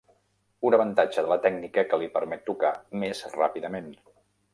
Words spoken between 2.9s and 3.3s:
més